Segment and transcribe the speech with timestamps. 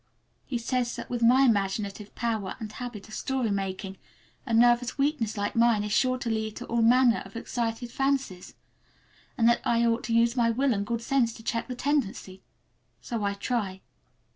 [0.47, 3.99] He says that with my imaginative power and habit of story making
[4.47, 8.55] a nervous weakness like mine is sure to lead to all manner of excited fancies,
[9.37, 12.41] and that I ought to use my will and good sense to check the tendency.
[12.99, 13.81] So I try.